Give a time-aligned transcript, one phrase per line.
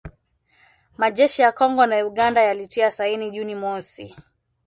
[0.97, 4.15] majeshi ya Kongo na Uganda yalitia saini Juni mosi